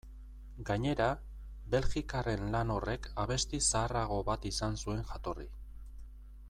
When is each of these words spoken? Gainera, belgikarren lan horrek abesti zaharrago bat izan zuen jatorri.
Gainera, 0.69 1.09
belgikarren 1.75 2.47
lan 2.57 2.73
horrek 2.77 3.07
abesti 3.27 3.63
zaharrago 3.69 4.21
bat 4.31 4.49
izan 4.55 4.81
zuen 4.85 5.09
jatorri. 5.13 5.51